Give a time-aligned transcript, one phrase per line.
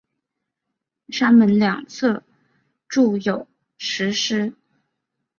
[1.09, 2.23] 山门两侧
[2.87, 4.51] 筑有石狮。